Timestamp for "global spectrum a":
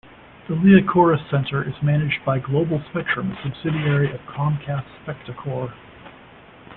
2.39-3.43